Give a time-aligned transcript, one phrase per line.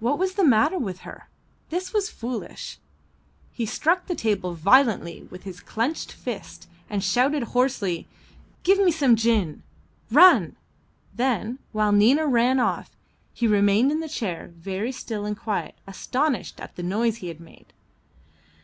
[0.00, 1.28] What was the matter with her?
[1.70, 2.78] This was foolish.
[3.52, 8.08] He struck the table violently with his clenched fist and shouted hoarsely,
[8.64, 9.62] "Give me some gin!
[10.10, 10.56] Run!"
[11.14, 12.96] Then, while Nina ran off,
[13.32, 17.38] he remained in the chair, very still and quiet, astonished at the noise he had
[17.38, 17.72] made.